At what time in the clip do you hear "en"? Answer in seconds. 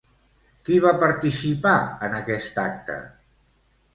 2.09-2.17